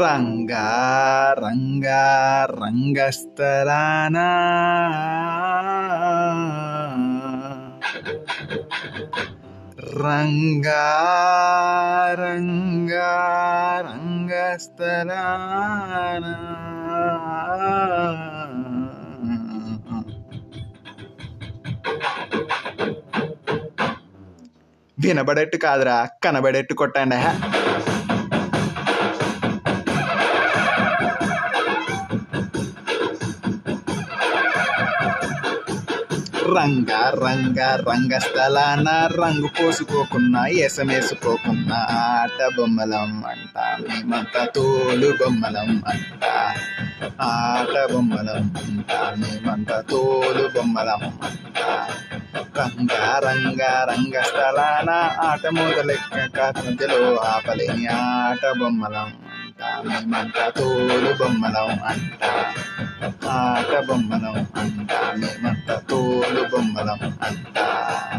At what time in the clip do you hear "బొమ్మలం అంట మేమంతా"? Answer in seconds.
42.57-44.43, 47.93-49.77, 58.59-60.45, 63.87-65.75